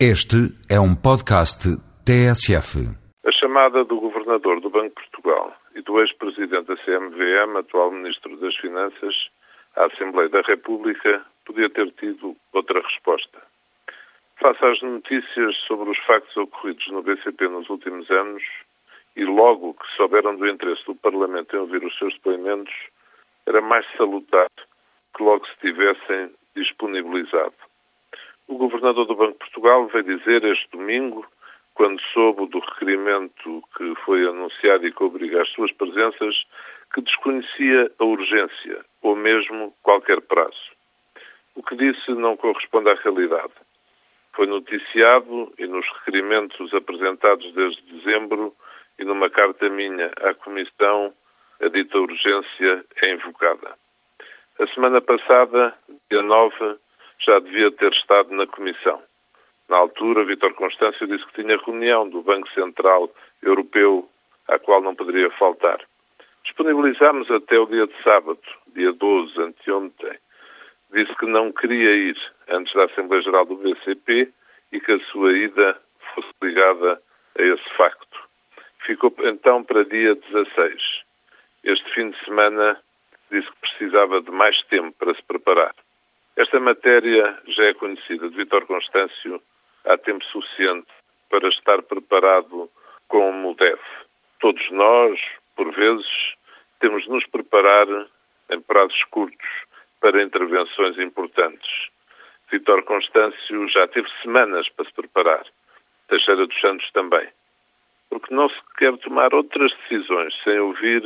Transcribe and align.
Este 0.00 0.50
é 0.68 0.80
um 0.80 0.92
podcast 0.92 1.70
TSF. 2.04 2.82
A 3.24 3.30
chamada 3.30 3.84
do 3.84 4.00
governador 4.00 4.60
do 4.60 4.68
Banco 4.68 4.88
de 4.88 5.08
Portugal 5.08 5.54
e 5.76 5.82
do 5.82 6.00
ex-presidente 6.00 6.66
da 6.66 6.76
CMVM, 6.78 7.56
atual 7.56 7.92
ministro 7.92 8.36
das 8.38 8.56
Finanças, 8.56 9.14
à 9.76 9.86
Assembleia 9.86 10.28
da 10.28 10.40
República 10.40 11.24
podia 11.46 11.70
ter 11.70 11.92
tido 11.92 12.34
outra 12.52 12.82
resposta. 12.82 13.40
Face 14.40 14.64
às 14.64 14.82
notícias 14.82 15.56
sobre 15.64 15.88
os 15.88 15.98
factos 15.98 16.36
ocorridos 16.38 16.84
no 16.88 17.00
BCP 17.00 17.46
nos 17.46 17.70
últimos 17.70 18.10
anos 18.10 18.42
e 19.14 19.24
logo 19.24 19.74
que 19.74 19.86
souberam 19.96 20.34
do 20.34 20.48
interesse 20.48 20.84
do 20.86 20.96
Parlamento 20.96 21.54
em 21.54 21.60
ouvir 21.60 21.84
os 21.84 21.96
seus 21.96 22.12
depoimentos, 22.14 22.74
era 23.46 23.60
mais 23.60 23.86
salutar 23.96 24.50
que 25.16 25.22
logo 25.22 25.46
se 25.46 25.56
tivessem 25.60 26.34
disponibilizado. 26.56 27.54
O 28.46 28.56
governador 28.56 29.06
do 29.06 29.14
Banco 29.14 29.32
de 29.32 29.38
Portugal 29.38 29.86
veio 29.88 30.18
dizer 30.18 30.44
este 30.44 30.68
domingo, 30.70 31.26
quando 31.74 32.00
soube 32.12 32.46
do 32.48 32.60
requerimento 32.60 33.62
que 33.76 33.94
foi 34.04 34.26
anunciado 34.26 34.86
e 34.86 34.92
que 34.92 35.02
obriga 35.02 35.42
as 35.42 35.48
suas 35.50 35.72
presenças, 35.72 36.44
que 36.92 37.00
desconhecia 37.00 37.90
a 37.98 38.04
urgência 38.04 38.84
ou 39.02 39.16
mesmo 39.16 39.74
qualquer 39.82 40.20
prazo. 40.20 40.72
O 41.54 41.62
que 41.62 41.74
disse 41.76 42.12
não 42.12 42.36
corresponde 42.36 42.90
à 42.90 42.94
realidade. 42.94 43.52
Foi 44.34 44.46
noticiado 44.46 45.52
e 45.58 45.66
nos 45.66 45.86
requerimentos 45.98 46.72
apresentados 46.74 47.52
desde 47.54 47.82
dezembro 47.82 48.54
e 48.98 49.04
numa 49.04 49.30
carta 49.30 49.68
minha 49.68 50.12
à 50.20 50.34
Comissão, 50.34 51.12
a 51.60 51.68
dita 51.68 51.98
urgência 51.98 52.84
é 53.02 53.12
invocada. 53.12 53.76
A 54.58 54.66
semana 54.68 55.00
passada, 55.00 55.74
dia 56.10 56.22
9, 56.22 56.76
já 57.20 57.38
devia 57.38 57.70
ter 57.72 57.92
estado 57.92 58.34
na 58.34 58.46
Comissão. 58.46 59.02
Na 59.68 59.78
altura, 59.78 60.24
Vítor 60.24 60.52
Constâncio 60.54 61.06
disse 61.06 61.26
que 61.26 61.42
tinha 61.42 61.56
reunião 61.56 62.08
do 62.08 62.22
Banco 62.22 62.50
Central 62.52 63.10
Europeu 63.42 64.08
à 64.48 64.58
qual 64.58 64.82
não 64.82 64.94
poderia 64.94 65.30
faltar. 65.32 65.80
Disponibilizámos 66.44 67.30
até 67.30 67.58
o 67.58 67.66
dia 67.66 67.86
de 67.86 68.02
sábado, 68.02 68.40
dia 68.74 68.92
12, 68.92 69.40
anteontem. 69.40 70.18
Disse 70.92 71.14
que 71.16 71.26
não 71.26 71.50
queria 71.50 71.90
ir 71.94 72.16
antes 72.48 72.72
da 72.74 72.84
Assembleia 72.84 73.22
Geral 73.22 73.46
do 73.46 73.56
BCP 73.56 74.30
e 74.70 74.80
que 74.80 74.92
a 74.92 75.00
sua 75.06 75.32
ida 75.32 75.80
fosse 76.14 76.28
ligada 76.42 77.00
a 77.38 77.42
esse 77.42 77.76
facto. 77.76 78.20
Ficou 78.80 79.14
então 79.20 79.64
para 79.64 79.84
dia 79.84 80.14
16. 80.14 81.02
Este 81.64 81.94
fim 81.94 82.10
de 82.10 82.24
semana 82.24 82.78
disse 83.30 83.50
que 83.50 83.60
precisava 83.60 84.20
de 84.20 84.30
mais 84.30 84.60
tempo 84.64 84.94
para 84.98 85.14
se 85.14 85.22
preparar. 85.22 85.74
Esta 86.36 86.58
matéria 86.58 87.38
já 87.46 87.64
é 87.64 87.74
conhecida 87.74 88.28
de 88.28 88.36
Vítor 88.36 88.66
Constâncio 88.66 89.40
há 89.84 89.96
tempo 89.96 90.24
suficiente 90.24 90.88
para 91.30 91.48
estar 91.48 91.80
preparado 91.82 92.68
como 93.06 93.54
deve. 93.54 93.80
Todos 94.40 94.68
nós, 94.72 95.20
por 95.54 95.72
vezes, 95.72 96.34
temos 96.80 97.04
de 97.04 97.10
nos 97.10 97.24
preparar 97.26 97.86
em 98.50 98.60
prazos 98.60 99.04
curtos 99.04 99.48
para 100.00 100.22
intervenções 100.22 100.98
importantes. 100.98 101.70
Vítor 102.50 102.82
Constâncio 102.82 103.68
já 103.68 103.86
teve 103.86 104.08
semanas 104.20 104.68
para 104.70 104.86
se 104.86 104.92
preparar. 104.92 105.46
Teixeira 106.08 106.46
dos 106.46 106.60
Santos 106.60 106.90
também. 106.90 107.28
Porque 108.10 108.34
não 108.34 108.48
se 108.48 108.60
quer 108.76 108.96
tomar 108.98 109.32
outras 109.32 109.72
decisões 109.82 110.34
sem 110.42 110.58
ouvir 110.58 111.02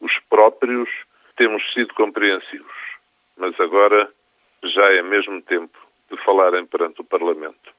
os 0.00 0.12
próprios, 0.28 0.90
temos 1.36 1.62
sido 1.72 1.94
compreensivos. 1.94 2.76
Mas 3.36 3.58
agora 3.60 4.10
já 4.68 4.92
é 4.92 5.02
mesmo 5.02 5.40
tempo 5.42 5.78
de 6.10 6.16
falarem 6.24 6.66
perante 6.66 7.00
o 7.00 7.04
Parlamento. 7.04 7.75